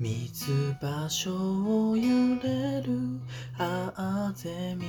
[0.00, 1.32] 水場所
[1.90, 3.20] を揺れる
[3.58, 4.84] あぜ道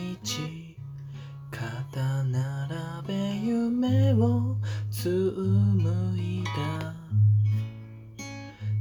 [1.49, 4.55] 肩並べ夢を
[4.91, 6.93] 紡いだ。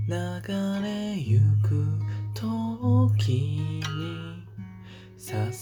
[0.06, 0.14] 流
[0.82, 1.84] れゆく
[2.34, 3.57] 時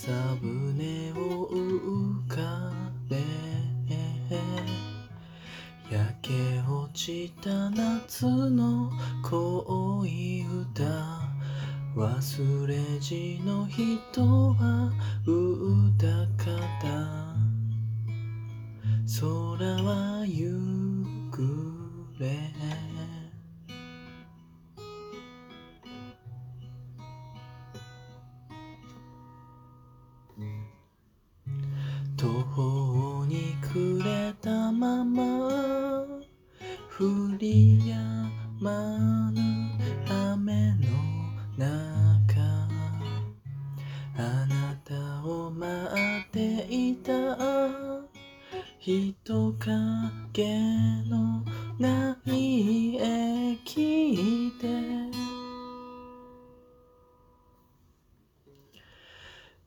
[0.06, 2.72] 笹舟を浮か
[3.08, 3.16] べ
[5.90, 8.92] 焼け落ちた夏の
[9.24, 10.84] 恋歌。
[11.96, 14.92] 忘れじの人は
[15.26, 17.34] 歌方。
[19.18, 20.52] 空は夕
[21.32, 21.48] 暮
[22.20, 22.95] れ。
[37.66, 37.94] 降り止
[38.60, 39.40] まぬ
[40.08, 40.86] 雨の
[41.58, 42.40] 中
[44.16, 44.94] あなた
[45.26, 45.66] を待
[46.28, 47.12] っていた
[48.78, 50.60] 人影
[51.08, 51.44] の
[51.80, 54.68] ない駅で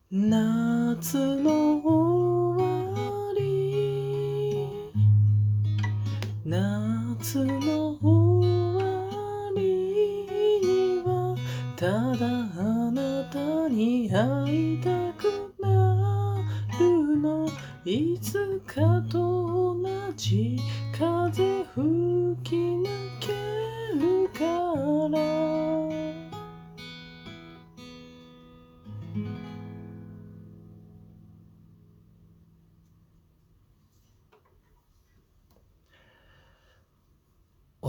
[0.10, 1.82] 夏の
[7.32, 9.62] 夏の終わり
[10.64, 11.38] には
[11.76, 12.26] ただ
[12.58, 16.44] あなたに会いたくな
[16.80, 17.48] るの。
[17.86, 20.58] いつかと同じ
[20.92, 21.84] 風吹
[22.44, 22.88] き抜
[23.20, 23.28] け
[24.00, 24.46] るか
[25.16, 25.59] ら。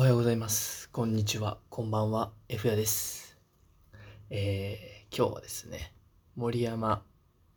[0.00, 0.88] おはようございます。
[0.88, 1.58] こんにちは。
[1.68, 2.32] こんばんは。
[2.48, 3.36] F やです。
[4.30, 5.92] えー、今日はですね、
[6.36, 7.02] 森山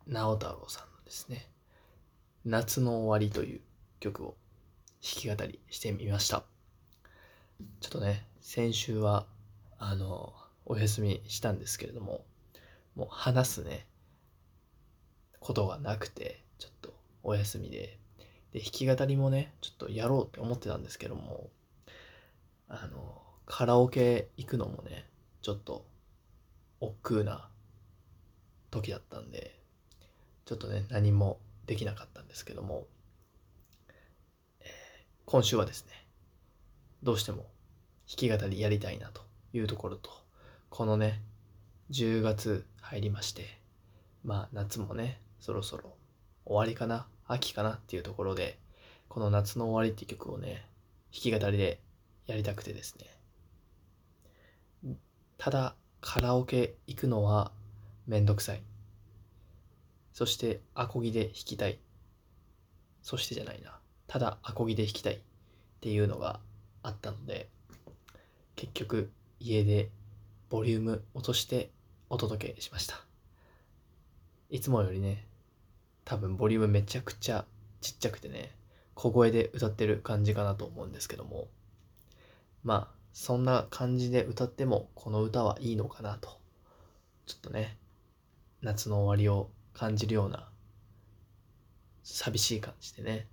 [0.06, 1.48] 直太朗さんのですね、
[2.44, 3.60] 夏の終わりという
[3.98, 4.36] 曲を
[5.02, 6.44] 弾き語りしてみました。
[7.80, 9.24] ちょっとね、先週は、
[9.78, 10.34] あの、
[10.66, 12.26] お休みしたんですけれども、
[12.94, 13.86] もう話すね、
[15.40, 17.98] ことがなくて、ちょっとお休みで、
[18.52, 21.48] で、弾き語りもね、ちょっとやろうって思ってたんですけども、
[22.68, 25.08] あの、カラオケ行くのもね、
[25.42, 25.86] ちょっと、
[26.80, 27.48] 億劫な
[28.70, 29.58] 時だったんで、
[30.44, 32.86] ちょっとね、何もできなかったんですけども、
[34.60, 34.84] えー
[35.26, 35.92] 今週はですね、
[37.02, 37.46] どうしても
[38.06, 39.22] 弾き語りやりたいなと
[39.54, 40.10] いうところと、
[40.68, 41.22] このね、
[41.90, 43.58] 10月入りまして、
[44.22, 45.94] まあ夏もね、そろそろ
[46.44, 48.58] 終わりかな、秋かなっていうところで、
[49.08, 50.66] この夏の終わりって曲をね、
[51.10, 51.80] 弾き語りで
[52.26, 53.06] やりたくてですね。
[55.38, 57.52] ただ、カラオケ行くのは
[58.06, 58.62] めんどくさい。
[60.12, 61.78] そして、アコギで弾きたい。
[63.02, 63.78] そしてじゃないな。
[64.06, 65.18] ただ、アコギで弾きたいっ
[65.80, 66.40] ていうのが
[66.82, 67.48] あったので、
[68.56, 69.10] 結局、
[69.40, 69.90] 家で
[70.48, 71.70] ボリューム落として
[72.08, 73.04] お届けしました。
[74.50, 75.26] いつもよりね、
[76.04, 77.44] 多分ボリュームめちゃくちゃ
[77.80, 78.54] ちっちゃくてね、
[78.94, 81.48] 小声で歌ってる感じかなと思うんですけども、
[82.64, 86.40] まあ、そんな感じで歌っても、この歌はいいのかなと。
[87.26, 87.76] ちょっとね、
[88.62, 90.48] 夏の終わりを感じるような、
[92.02, 93.28] 寂しい感じでね、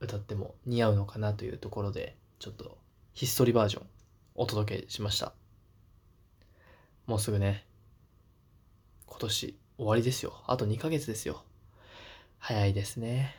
[0.00, 2.78] 歌っても似合うのかなというところで、ちょっと、
[3.12, 3.86] ひっそりバージョン、
[4.34, 5.34] お届けしました。
[7.06, 7.66] もうすぐね、
[9.06, 10.42] 今年終わりですよ。
[10.46, 11.44] あと2ヶ月ですよ。
[12.38, 13.34] 早いですね。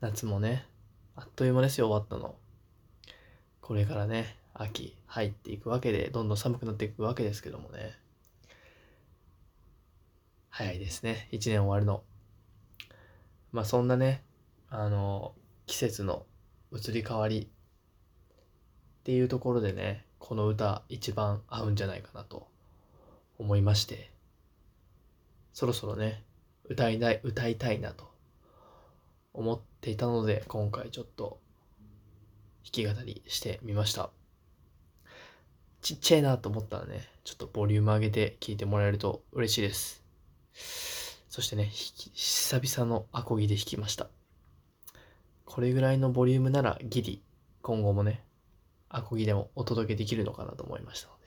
[0.00, 0.66] 夏もね、
[1.16, 2.36] あっという間ですよ、終わったの。
[3.62, 7.98] これからね、秋入っていくわけで、どんどん寒くなっていくわけですけどもね。
[10.50, 12.02] 早いですね、一年終わるの。
[13.50, 14.24] まあそんなね、
[14.68, 15.34] あの、
[15.64, 16.26] 季節の
[16.70, 17.46] 移り変わりっ
[19.04, 22.46] ていうところでね、この歌一番合うんじゃないかなと
[23.38, 24.10] 思いまして、
[25.54, 26.24] そろそろね、
[26.64, 28.15] 歌いない、歌いたいなと
[29.36, 31.38] 思っていたので、今回ちょっと
[32.64, 34.10] 弾き語りしてみました。
[35.82, 40.02] ちっちゃいなと思ったらね、ちょっとボリューム上げて聴いてもらえると嬉しいです。
[41.28, 44.08] そしてね、久々のアコギで弾きました。
[45.44, 47.22] これぐらいのボリュームならギリ、
[47.62, 48.24] 今後もね、
[48.88, 51.26] アコギでもお届けできるのかなと思いましたので、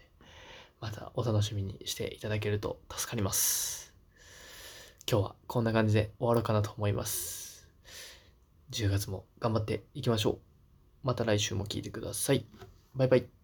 [0.82, 3.94] またお楽しみにしていただけると助かります。
[5.10, 7.39] 今日はこんな感じで終わろうかなと思います。
[8.72, 10.40] 10月も頑張っていきましょう。
[11.04, 12.46] また来週も聞いてください。
[12.94, 13.39] バイバイ。